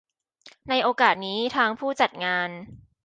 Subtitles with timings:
[0.69, 2.49] ในโอกาสนี้ ทางผู้จัดงาน